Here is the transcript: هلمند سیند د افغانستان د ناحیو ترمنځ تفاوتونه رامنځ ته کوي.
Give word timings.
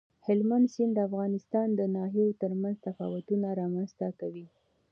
هلمند 0.27 0.65
سیند 0.73 0.93
د 0.95 0.99
افغانستان 1.09 1.67
د 1.75 1.81
ناحیو 1.95 2.37
ترمنځ 2.41 2.77
تفاوتونه 2.87 3.47
رامنځ 3.61 3.89
ته 3.99 4.07
کوي. 4.19 4.47